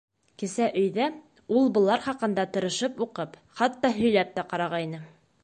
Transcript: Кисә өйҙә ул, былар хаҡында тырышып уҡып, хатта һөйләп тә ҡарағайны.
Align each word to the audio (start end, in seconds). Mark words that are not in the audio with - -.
Кисә 0.43 0.69
өйҙә 0.83 1.09
ул, 1.57 1.69
былар 1.75 2.01
хаҡында 2.07 2.47
тырышып 2.57 3.05
уҡып, 3.07 3.37
хатта 3.61 3.95
һөйләп 4.01 4.35
тә 4.41 4.49
ҡарағайны. 4.53 5.05